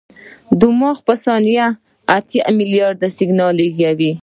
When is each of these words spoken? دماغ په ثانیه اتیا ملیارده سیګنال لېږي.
دماغ 0.59 0.97
په 1.07 1.13
ثانیه 1.23 1.65
اتیا 2.17 2.43
ملیارده 2.59 3.07
سیګنال 3.17 3.53
لېږي. 3.59 4.11